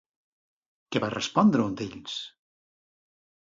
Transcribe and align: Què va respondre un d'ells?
Què 0.95 1.01
va 1.03 1.09
respondre 1.13 1.63
un 1.73 1.77
d'ells? 1.83 2.17